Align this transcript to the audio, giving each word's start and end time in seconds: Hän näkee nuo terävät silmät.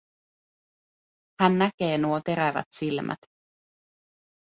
Hän 1.39 1.57
näkee 1.57 1.97
nuo 1.97 2.21
terävät 2.21 2.65
silmät. 2.71 3.19